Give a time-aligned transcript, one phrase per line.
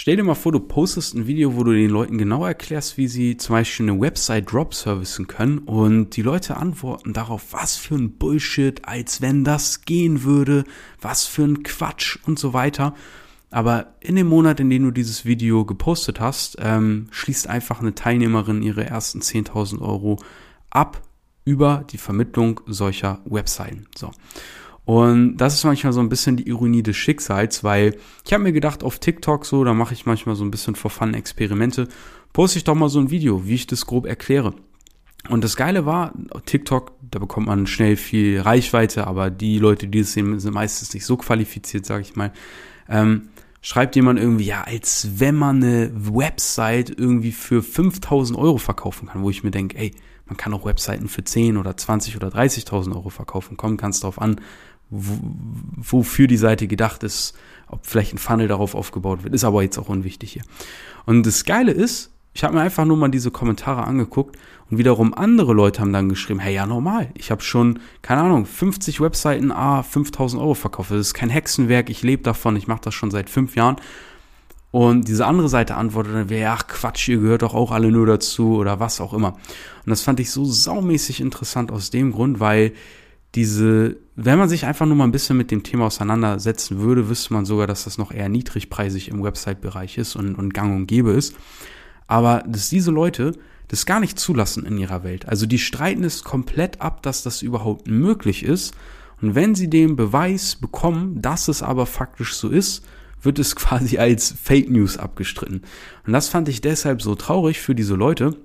[0.00, 3.08] Stell dir mal vor, du postest ein Video, wo du den Leuten genau erklärst, wie
[3.08, 7.96] sie zum Beispiel eine Website drop servicen können und die Leute antworten darauf, was für
[7.96, 10.62] ein Bullshit, als wenn das gehen würde,
[11.00, 12.94] was für ein Quatsch und so weiter.
[13.50, 17.96] Aber in dem Monat, in dem du dieses Video gepostet hast, ähm, schließt einfach eine
[17.96, 20.20] Teilnehmerin ihre ersten 10.000 Euro
[20.70, 21.02] ab
[21.44, 23.88] über die Vermittlung solcher Webseiten.
[23.96, 24.12] So.
[24.88, 28.54] Und das ist manchmal so ein bisschen die Ironie des Schicksals, weil ich habe mir
[28.54, 31.88] gedacht, auf TikTok so, da mache ich manchmal so ein bisschen vor Fun Experimente,
[32.32, 34.54] poste ich doch mal so ein Video, wie ich das grob erkläre.
[35.28, 36.14] Und das Geile war,
[36.46, 40.94] TikTok, da bekommt man schnell viel Reichweite, aber die Leute, die es sehen, sind meistens
[40.94, 42.32] nicht so qualifiziert, sage ich mal.
[42.88, 43.28] Ähm,
[43.60, 49.20] schreibt jemand irgendwie, ja, als wenn man eine Website irgendwie für 5000 Euro verkaufen kann,
[49.20, 52.94] wo ich mir denke, ey, man kann auch Webseiten für 10 oder 20 oder 30.000
[52.94, 53.56] Euro verkaufen.
[53.56, 54.40] Kommt ganz drauf an,
[54.90, 59.78] wofür die Seite gedacht ist, ob vielleicht ein Funnel darauf aufgebaut wird, ist aber jetzt
[59.78, 60.42] auch unwichtig hier.
[61.04, 64.36] Und das Geile ist, ich habe mir einfach nur mal diese Kommentare angeguckt
[64.70, 68.46] und wiederum andere Leute haben dann geschrieben, hey, ja, normal, ich habe schon, keine Ahnung,
[68.46, 70.90] 50 Webseiten, A, 5000 Euro verkauft.
[70.90, 73.76] Das ist kein Hexenwerk, ich lebe davon, ich mache das schon seit fünf Jahren.
[74.70, 78.56] Und diese andere Seite antwortet dann, ja, Quatsch, ihr gehört doch auch alle nur dazu
[78.56, 79.32] oder was auch immer.
[79.84, 82.72] Und das fand ich so saumäßig interessant aus dem Grund, weil
[83.34, 87.34] diese, wenn man sich einfach nur mal ein bisschen mit dem Thema auseinandersetzen würde, wüsste
[87.34, 91.12] man sogar, dass das noch eher niedrigpreisig im Website-Bereich ist und, und gang und gäbe
[91.12, 91.34] ist.
[92.06, 93.32] Aber dass diese Leute
[93.68, 95.28] das gar nicht zulassen in ihrer Welt.
[95.28, 98.74] Also die streiten es komplett ab, dass das überhaupt möglich ist.
[99.20, 102.84] Und wenn sie den Beweis bekommen, dass es aber faktisch so ist,
[103.20, 105.62] wird es quasi als Fake News abgestritten.
[106.06, 108.36] Und das fand ich deshalb so traurig für diese Leute,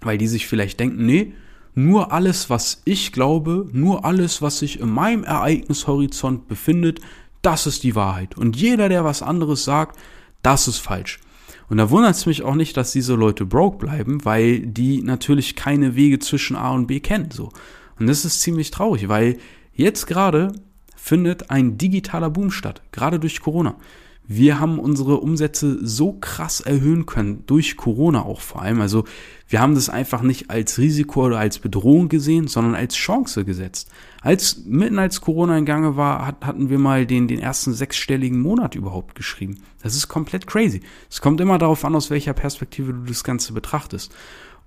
[0.00, 1.34] weil die sich vielleicht denken, nee,
[1.74, 7.00] nur alles, was ich glaube, nur alles, was sich in meinem Ereignishorizont befindet,
[7.42, 8.36] das ist die Wahrheit.
[8.36, 9.98] Und jeder, der was anderes sagt,
[10.42, 11.20] das ist falsch.
[11.68, 15.54] Und da wundert es mich auch nicht, dass diese Leute broke bleiben, weil die natürlich
[15.54, 17.50] keine Wege zwischen A und B kennen, so.
[17.98, 19.38] Und das ist ziemlich traurig, weil
[19.72, 20.52] jetzt gerade
[20.96, 23.76] findet ein digitaler Boom statt, gerade durch Corona.
[24.32, 28.80] Wir haben unsere Umsätze so krass erhöhen können, durch Corona auch vor allem.
[28.80, 29.02] Also
[29.48, 33.90] wir haben das einfach nicht als Risiko oder als Bedrohung gesehen, sondern als Chance gesetzt.
[34.22, 38.40] Als mitten als Corona in Gange war, hat, hatten wir mal den, den ersten sechsstelligen
[38.40, 39.62] Monat überhaupt geschrieben.
[39.82, 40.80] Das ist komplett crazy.
[41.10, 44.14] Es kommt immer darauf an, aus welcher Perspektive du das Ganze betrachtest.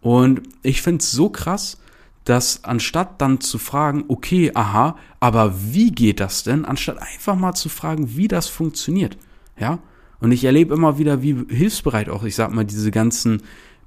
[0.01, 1.78] Und ich finde es so krass,
[2.25, 7.53] dass anstatt dann zu fragen, okay, aha, aber wie geht das denn, anstatt einfach mal
[7.53, 9.18] zu fragen, wie das funktioniert.
[9.57, 9.79] Ja?
[10.19, 13.41] Und ich erlebe immer wieder, wie hilfsbereit auch, ich sag mal, diese ganzen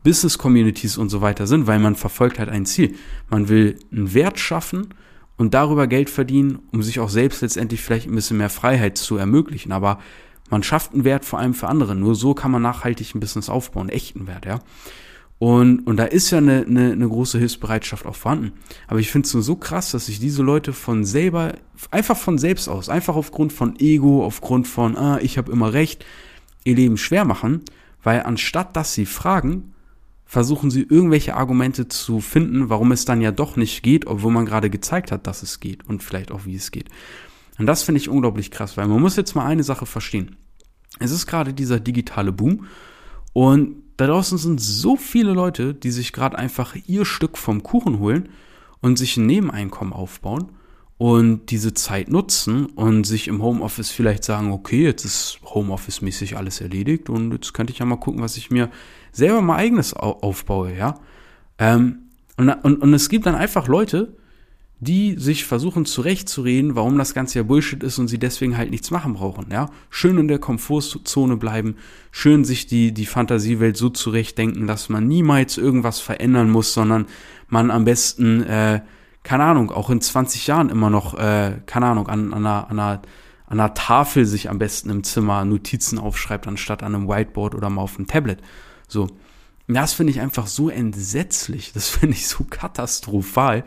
[0.04, 2.94] Business-Communities und so weiter sind, weil man verfolgt halt ein Ziel.
[3.30, 4.88] Man will einen Wert schaffen
[5.36, 9.16] und darüber Geld verdienen, um sich auch selbst letztendlich vielleicht ein bisschen mehr Freiheit zu
[9.16, 9.72] ermöglichen.
[9.72, 9.98] Aber
[10.50, 11.96] man schafft einen Wert vor allem für andere.
[11.96, 14.60] Nur so kann man nachhaltig ein Business aufbauen, echten Wert, ja.
[15.38, 18.52] Und, und da ist ja eine, eine, eine große Hilfsbereitschaft auch vorhanden.
[18.88, 21.54] Aber ich finde es nur so krass, dass sich diese Leute von selber,
[21.90, 26.06] einfach von selbst aus, einfach aufgrund von Ego, aufgrund von, ah, ich habe immer recht,
[26.64, 27.62] ihr Leben schwer machen,
[28.02, 29.74] weil anstatt dass sie fragen,
[30.24, 34.46] versuchen sie irgendwelche Argumente zu finden, warum es dann ja doch nicht geht, obwohl man
[34.46, 36.88] gerade gezeigt hat, dass es geht und vielleicht auch wie es geht.
[37.58, 40.36] Und das finde ich unglaublich krass, weil man muss jetzt mal eine Sache verstehen.
[40.98, 42.66] Es ist gerade dieser digitale Boom
[43.32, 47.98] und da draußen sind so viele Leute, die sich gerade einfach ihr Stück vom Kuchen
[47.98, 48.28] holen
[48.80, 50.50] und sich ein Nebeneinkommen aufbauen
[50.98, 56.60] und diese Zeit nutzen und sich im Homeoffice vielleicht sagen, okay, jetzt ist Homeoffice-mäßig alles
[56.60, 58.70] erledigt und jetzt könnte ich ja mal gucken, was ich mir
[59.12, 61.00] selber mal eigenes aufbaue, ja.
[61.58, 61.98] Ähm,
[62.36, 64.14] und, und, und es gibt dann einfach Leute,
[64.78, 68.90] die sich versuchen zurechtzureden, warum das Ganze ja Bullshit ist und sie deswegen halt nichts
[68.90, 69.70] machen brauchen, ja.
[69.88, 71.76] Schön in der Komfortzone bleiben,
[72.10, 77.06] schön sich die, die Fantasiewelt so zurechtdenken, dass man niemals irgendwas verändern muss, sondern
[77.48, 78.82] man am besten, äh,
[79.22, 82.78] keine Ahnung, auch in 20 Jahren immer noch, äh, keine Ahnung, an, an, einer, an,
[82.78, 83.02] einer,
[83.46, 87.70] an einer Tafel sich am besten im Zimmer Notizen aufschreibt, anstatt an einem Whiteboard oder
[87.70, 88.42] mal auf dem Tablet.
[88.88, 89.08] So.
[89.68, 91.72] Das finde ich einfach so entsetzlich.
[91.72, 93.64] Das finde ich so katastrophal,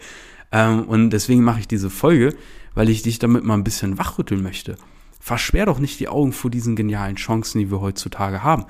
[0.52, 2.36] ähm, und deswegen mache ich diese Folge,
[2.74, 4.78] weil ich dich damit mal ein bisschen wachrütteln möchte.
[5.20, 8.66] Versperr doch nicht die Augen vor diesen genialen Chancen, die wir heutzutage haben.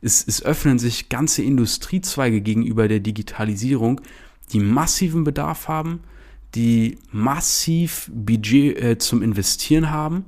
[0.00, 4.00] Es, es öffnen sich ganze Industriezweige gegenüber der Digitalisierung,
[4.52, 6.00] die massiven Bedarf haben,
[6.54, 10.24] die massiv Budget äh, zum Investieren haben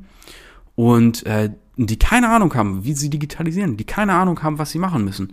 [0.74, 4.78] und äh, die keine Ahnung haben, wie sie digitalisieren, die keine Ahnung haben, was sie
[4.78, 5.32] machen müssen.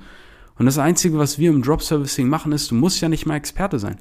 [0.57, 3.35] Und das Einzige, was wir im Drop Servicing machen, ist, du musst ja nicht mal
[3.35, 3.97] Experte sein.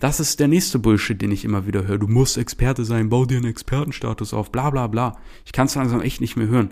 [0.00, 1.98] Das ist der nächste Bullshit, den ich immer wieder höre.
[1.98, 5.18] Du musst Experte sein, bau dir einen Expertenstatus auf, bla bla bla.
[5.44, 6.70] Ich kann es langsam echt nicht mehr hören.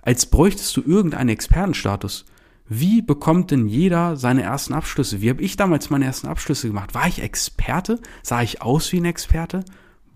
[0.00, 2.26] als bräuchtest du irgendeinen Expertenstatus.
[2.68, 5.20] Wie bekommt denn jeder seine ersten Abschlüsse?
[5.20, 6.94] Wie habe ich damals meine ersten Abschlüsse gemacht?
[6.94, 8.00] War ich Experte?
[8.22, 9.64] Sah ich aus wie ein Experte?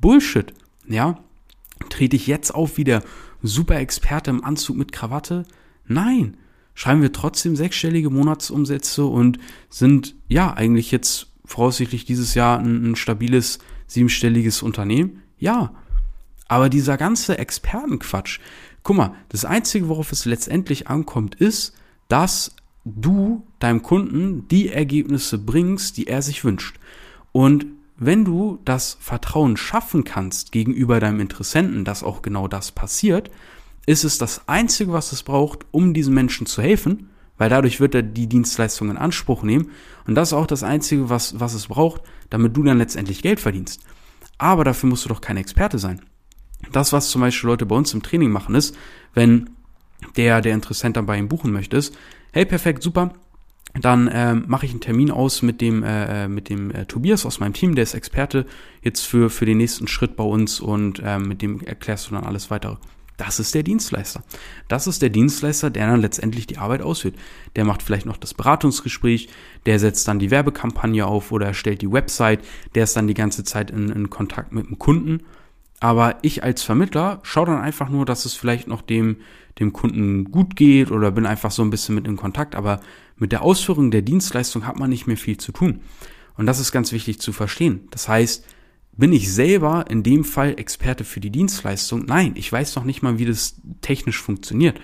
[0.00, 0.55] Bullshit.
[0.87, 1.19] Ja?
[1.91, 3.03] Trete ich jetzt auf wie der
[3.43, 5.45] Super-Experte im Anzug mit Krawatte?
[5.87, 6.39] Nein.
[6.75, 12.97] Schreiben wir trotzdem sechsstellige Monatsumsätze und sind ja eigentlich jetzt voraussichtlich dieses Jahr ein, ein
[12.97, 13.59] stabiles
[13.89, 15.23] siebenstelliges Unternehmen?
[15.39, 15.73] Ja.
[16.47, 18.39] Aber dieser ganze Expertenquatsch,
[18.83, 21.75] guck mal, das Einzige, worauf es letztendlich ankommt, ist,
[22.09, 22.55] dass
[22.85, 26.79] du deinem Kunden die Ergebnisse bringst, die er sich wünscht.
[27.33, 27.67] Und
[27.97, 33.31] wenn du das Vertrauen schaffen kannst gegenüber deinem Interessenten, dass auch genau das passiert,
[33.87, 37.94] ist es das Einzige, was es braucht, um diesen Menschen zu helfen, weil dadurch wird
[37.94, 39.70] er die Dienstleistung in Anspruch nehmen.
[40.06, 43.40] Und das ist auch das Einzige, was, was es braucht, damit du dann letztendlich Geld
[43.40, 43.81] verdienst.
[44.37, 46.02] Aber dafür musst du doch kein Experte sein.
[46.73, 48.76] Das, was zum Beispiel Leute bei uns im Training machen, ist,
[49.14, 49.50] wenn
[50.17, 51.96] der, der Interessent dann bei ihm buchen möchte, ist,
[52.32, 53.14] hey, perfekt, super,
[53.81, 57.26] dann äh, mache ich einen Termin aus mit dem äh, äh, mit dem äh, Tobias
[57.26, 58.46] aus meinem Team, der ist Experte
[58.82, 62.25] jetzt für für den nächsten Schritt bei uns und äh, mit dem erklärst du dann
[62.25, 62.76] alles weitere.
[63.19, 64.23] Das ist der Dienstleister.
[64.69, 67.17] Das ist der Dienstleister, der dann letztendlich die Arbeit ausführt.
[67.56, 69.29] Der macht vielleicht noch das Beratungsgespräch,
[69.67, 72.41] der setzt dann die Werbekampagne auf oder erstellt die Website,
[72.75, 75.20] der ist dann die ganze Zeit in, in Kontakt mit dem Kunden
[75.81, 79.19] aber ich als Vermittler schaue dann einfach nur, dass es vielleicht noch dem,
[79.59, 82.55] dem Kunden gut geht oder bin einfach so ein bisschen mit in Kontakt.
[82.56, 82.81] Aber
[83.17, 85.81] mit der Ausführung der Dienstleistung hat man nicht mehr viel zu tun.
[86.37, 87.87] Und das ist ganz wichtig zu verstehen.
[87.91, 88.44] Das heißt,
[88.99, 92.05] bin ich selber in dem Fall Experte für die Dienstleistung?
[92.05, 94.81] Nein, ich weiß noch nicht mal, wie das technisch funktioniert.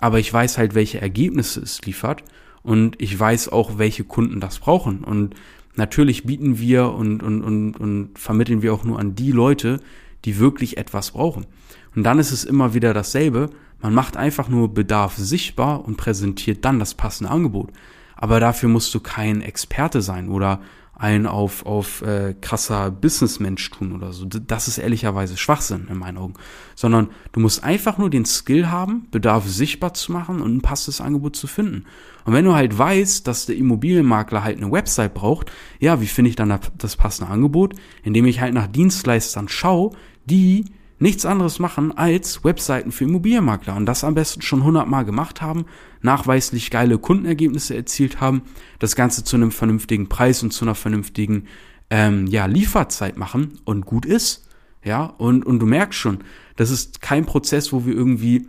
[0.00, 2.24] Aber ich weiß halt, welche Ergebnisse es liefert
[2.62, 5.04] und ich weiß auch, welche Kunden das brauchen.
[5.04, 5.36] Und
[5.76, 9.80] natürlich bieten wir und, und, und, und vermitteln wir auch nur an die Leute,
[10.24, 11.46] die wirklich etwas brauchen.
[11.94, 13.50] Und dann ist es immer wieder dasselbe.
[13.80, 17.70] Man macht einfach nur Bedarf sichtbar und präsentiert dann das passende Angebot.
[18.16, 20.60] Aber dafür musst du kein Experte sein oder
[20.98, 24.24] ein auf, auf äh, krasser Businessmensch tun oder so.
[24.24, 26.34] Das ist ehrlicherweise Schwachsinn in meinen Augen.
[26.74, 31.02] Sondern du musst einfach nur den Skill haben, Bedarf sichtbar zu machen und ein passendes
[31.02, 31.84] Angebot zu finden.
[32.24, 36.30] Und wenn du halt weißt, dass der Immobilienmakler halt eine Website braucht, ja, wie finde
[36.30, 37.74] ich dann das passende Angebot?
[38.02, 39.90] Indem ich halt nach Dienstleistern schaue,
[40.24, 40.64] die
[40.98, 45.66] nichts anderes machen als Webseiten für Immobilienmakler und das am besten schon hundertmal gemacht haben,
[46.00, 48.42] nachweislich geile Kundenergebnisse erzielt haben,
[48.78, 51.46] das Ganze zu einem vernünftigen Preis und zu einer vernünftigen
[51.90, 54.48] ähm, ja, Lieferzeit machen und gut ist.
[54.84, 56.18] Ja, und, und du merkst schon,
[56.56, 58.46] das ist kein Prozess, wo wir irgendwie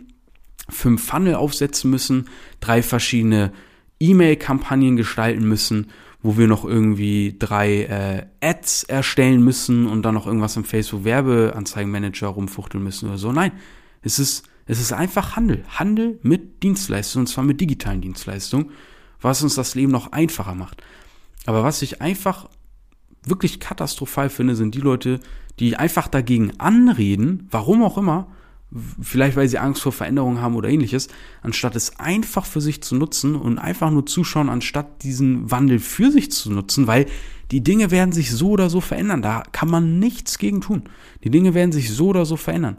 [0.68, 2.28] fünf Funnel aufsetzen müssen,
[2.60, 3.52] drei verschiedene
[4.00, 5.88] E-Mail-Kampagnen gestalten müssen
[6.22, 11.04] wo wir noch irgendwie drei äh, Ads erstellen müssen und dann noch irgendwas im Facebook
[11.04, 13.32] Werbeanzeigenmanager rumfuchteln müssen oder so.
[13.32, 13.52] Nein,
[14.02, 15.64] es ist, es ist einfach Handel.
[15.68, 18.70] Handel mit Dienstleistungen, und zwar mit digitalen Dienstleistungen,
[19.20, 20.82] was uns das Leben noch einfacher macht.
[21.46, 22.48] Aber was ich einfach
[23.24, 25.20] wirklich katastrophal finde, sind die Leute,
[25.60, 28.28] die einfach dagegen anreden, warum auch immer,
[29.00, 31.08] vielleicht weil sie Angst vor Veränderungen haben oder ähnliches,
[31.42, 36.10] anstatt es einfach für sich zu nutzen und einfach nur zuschauen, anstatt diesen Wandel für
[36.10, 37.06] sich zu nutzen, weil
[37.50, 39.22] die Dinge werden sich so oder so verändern.
[39.22, 40.82] Da kann man nichts gegen tun.
[41.24, 42.76] Die Dinge werden sich so oder so verändern.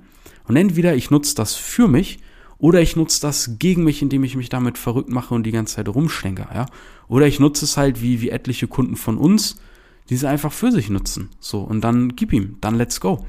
[0.47, 2.19] Und entweder ich nutze das für mich
[2.59, 5.75] oder ich nutze das gegen mich, indem ich mich damit verrückt mache und die ganze
[5.75, 6.65] Zeit rumschlenker, ja.
[7.07, 9.56] Oder ich nutze es halt wie, wie etliche Kunden von uns,
[10.09, 11.30] die sie einfach für sich nutzen.
[11.40, 13.25] So, und dann gib ihm, dann let's go.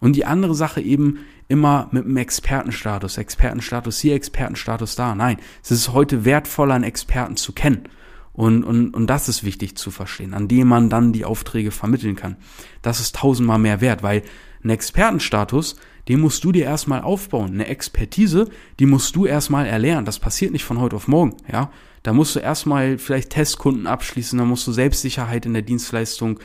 [0.00, 5.14] Und die andere Sache eben immer mit einem Expertenstatus, Expertenstatus hier, Expertenstatus da.
[5.14, 7.88] Nein, es ist heute wertvoller, einen Experten zu kennen.
[8.32, 12.14] Und, und, und das ist wichtig zu verstehen, an dem man dann die Aufträge vermitteln
[12.14, 12.36] kann.
[12.82, 14.22] Das ist tausendmal mehr wert, weil
[14.62, 15.74] ein Expertenstatus,
[16.06, 17.54] den musst du dir erstmal aufbauen.
[17.54, 20.06] Eine Expertise, die musst du erstmal erlernen.
[20.06, 21.72] Das passiert nicht von heute auf morgen, ja.
[22.04, 26.38] Da musst du erstmal vielleicht Testkunden abschließen, da musst du Selbstsicherheit in der Dienstleistung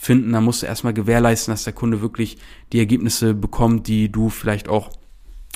[0.00, 0.32] finden.
[0.32, 2.38] Da musst du erstmal gewährleisten, dass der Kunde wirklich
[2.72, 4.90] die Ergebnisse bekommt, die du vielleicht auch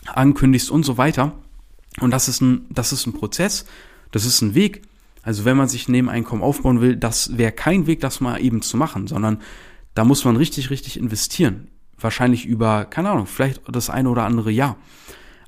[0.06, 1.32] ankündigst und so weiter.
[2.00, 3.64] Und das ist ein, das ist ein Prozess,
[4.10, 4.82] das ist ein Weg.
[5.22, 8.60] Also wenn man sich ein Nebeneinkommen aufbauen will, das wäre kein Weg, das mal eben
[8.60, 9.38] zu machen, sondern
[9.94, 11.68] da muss man richtig, richtig investieren.
[11.98, 14.76] Wahrscheinlich über, keine Ahnung, vielleicht das eine oder andere Jahr.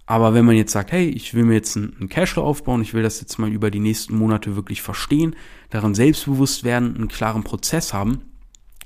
[0.07, 3.03] Aber wenn man jetzt sagt, hey, ich will mir jetzt einen Cashflow aufbauen, ich will
[3.03, 5.37] das jetzt mal über die nächsten Monate wirklich verstehen,
[5.69, 8.23] daran selbstbewusst werden, einen klaren Prozess haben,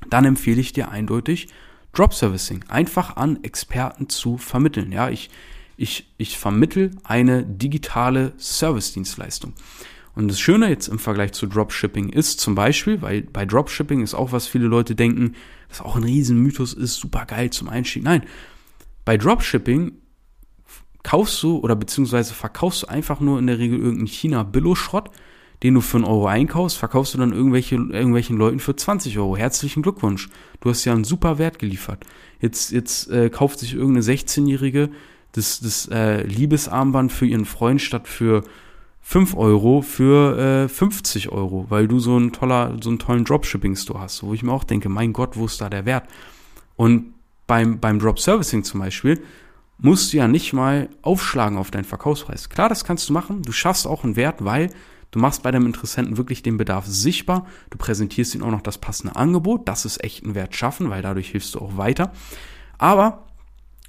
[0.08, 1.48] dann empfehle ich dir eindeutig
[1.92, 2.64] Drop Servicing.
[2.68, 4.92] Einfach an Experten zu vermitteln.
[4.92, 5.30] Ja, ich,
[5.76, 9.54] ich, ich vermittel eine digitale Service-Dienstleistung.
[10.14, 14.14] Und das Schöne jetzt im Vergleich zu Dropshipping ist zum Beispiel, weil bei Dropshipping ist
[14.14, 15.34] auch was viele Leute denken,
[15.68, 18.02] was auch ein Riesenmythos ist, super geil zum Einstieg.
[18.02, 18.24] Nein,
[19.04, 19.92] bei Dropshipping
[21.02, 25.10] kaufst du oder beziehungsweise verkaufst du einfach nur in der Regel irgendeinen China-Billo-Schrott,
[25.62, 29.36] den du für einen Euro einkaufst, verkaufst du dann irgendwelche, irgendwelchen Leuten für 20 Euro.
[29.36, 30.28] Herzlichen Glückwunsch.
[30.60, 32.04] Du hast ja einen super Wert geliefert.
[32.40, 34.90] Jetzt, jetzt äh, kauft sich irgendeine 16-Jährige
[35.32, 38.42] das, das äh, Liebesarmband für ihren Freund statt für
[39.02, 44.00] 5 Euro für äh, 50 Euro, weil du so ein toller, so einen tollen Dropshipping-Store
[44.00, 46.04] hast, wo ich mir auch denke, mein Gott, wo ist da der Wert?
[46.76, 47.14] Und
[47.46, 49.20] beim, beim Drop Servicing zum Beispiel
[49.78, 52.48] musst du ja nicht mal aufschlagen auf deinen Verkaufspreis.
[52.48, 53.42] Klar, das kannst du machen.
[53.42, 54.70] Du schaffst auch einen Wert, weil
[55.10, 57.46] du machst bei deinem Interessenten wirklich den Bedarf sichtbar.
[57.70, 59.68] Du präsentierst ihm auch noch das passende Angebot.
[59.68, 62.12] Das ist echt ein Wert schaffen, weil dadurch hilfst du auch weiter.
[62.78, 63.26] Aber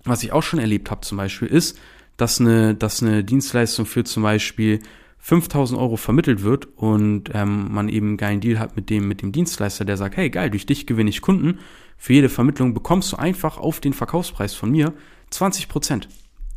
[0.03, 1.77] was ich auch schon erlebt habe zum Beispiel ist,
[2.17, 4.79] dass eine, dass eine Dienstleistung für zum Beispiel
[5.19, 9.21] 5000 Euro vermittelt wird und ähm, man eben einen geilen Deal hat mit dem, mit
[9.21, 11.59] dem Dienstleister, der sagt, hey geil, durch dich gewinne ich Kunden.
[11.97, 14.93] Für jede Vermittlung bekommst du einfach auf den Verkaufspreis von mir
[15.29, 16.09] 20 Prozent.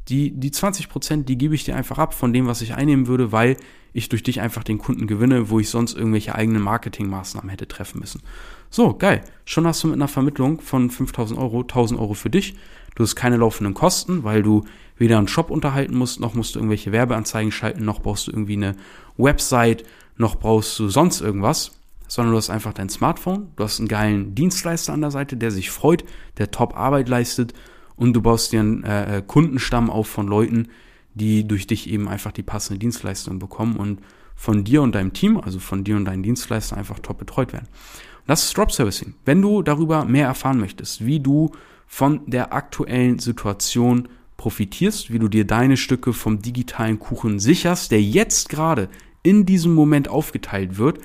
[0.08, 3.06] Die, die 20 Prozent, die gebe ich dir einfach ab von dem, was ich einnehmen
[3.06, 3.56] würde, weil
[3.94, 8.00] ich durch dich einfach den Kunden gewinne, wo ich sonst irgendwelche eigenen Marketingmaßnahmen hätte treffen
[8.00, 8.22] müssen.
[8.68, 9.22] So, geil.
[9.44, 12.56] Schon hast du mit einer Vermittlung von 5000 Euro 1000 Euro für dich.
[12.96, 14.64] Du hast keine laufenden Kosten, weil du
[14.96, 18.54] weder einen Shop unterhalten musst, noch musst du irgendwelche Werbeanzeigen schalten, noch brauchst du irgendwie
[18.56, 18.76] eine
[19.16, 19.84] Website,
[20.16, 24.34] noch brauchst du sonst irgendwas, sondern du hast einfach dein Smartphone, du hast einen geilen
[24.34, 26.04] Dienstleister an der Seite, der sich freut,
[26.38, 27.54] der top Arbeit leistet
[27.96, 30.68] und du baust dir einen äh, äh Kundenstamm auf von Leuten,
[31.14, 34.00] die durch dich eben einfach die passende Dienstleistung bekommen und
[34.34, 37.68] von dir und deinem Team, also von dir und deinen Dienstleistern einfach top betreut werden.
[37.68, 39.14] Und das ist Drop Servicing.
[39.24, 41.52] Wenn du darüber mehr erfahren möchtest, wie du
[41.86, 48.02] von der aktuellen Situation profitierst, wie du dir deine Stücke vom digitalen Kuchen sicherst, der
[48.02, 48.88] jetzt gerade
[49.22, 50.98] in diesem Moment aufgeteilt wird,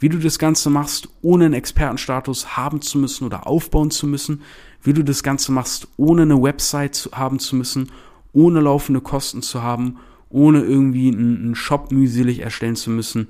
[0.00, 4.42] wie du das Ganze machst, ohne einen Expertenstatus haben zu müssen oder aufbauen zu müssen,
[4.82, 7.92] wie du das Ganze machst, ohne eine Website zu haben zu müssen,
[8.32, 9.98] ohne laufende Kosten zu haben,
[10.30, 13.28] ohne irgendwie einen Shop mühselig erstellen zu müssen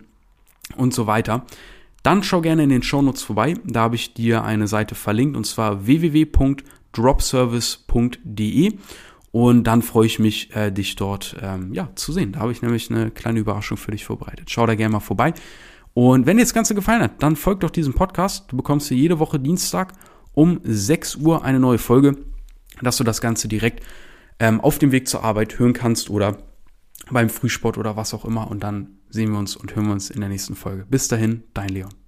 [0.76, 1.44] und so weiter.
[2.02, 3.52] Dann schau gerne in den Shownotes vorbei.
[3.64, 8.72] Da habe ich dir eine Seite verlinkt und zwar www.dropservice.de
[9.32, 12.32] und dann freue ich mich, äh, dich dort ähm, ja, zu sehen.
[12.32, 14.50] Da habe ich nämlich eine kleine Überraschung für dich vorbereitet.
[14.50, 15.34] Schau da gerne mal vorbei.
[16.00, 18.50] Und wenn dir das Ganze gefallen hat, dann folg doch diesem Podcast.
[18.50, 19.92] Du bekommst hier jede Woche Dienstag
[20.32, 22.16] um 6 Uhr eine neue Folge,
[22.80, 23.84] dass du das Ganze direkt
[24.38, 26.38] ähm, auf dem Weg zur Arbeit hören kannst oder
[27.10, 28.50] beim Frühsport oder was auch immer.
[28.50, 30.86] Und dann sehen wir uns und hören wir uns in der nächsten Folge.
[30.88, 31.99] Bis dahin, dein Leon.